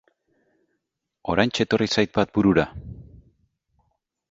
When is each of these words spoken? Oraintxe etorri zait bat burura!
Oraintxe 1.33 1.67
etorri 1.69 1.89
zait 1.97 2.17
bat 2.17 2.33
burura! 2.39 2.67